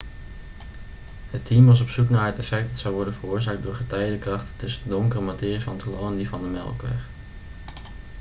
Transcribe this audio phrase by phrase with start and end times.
[1.29, 4.53] het team was op zoek naar het effect dat zou worden veroorzaakt door de getijdenkrachten
[4.55, 7.07] tussen de donkere materie van het heelal en die van de melkweg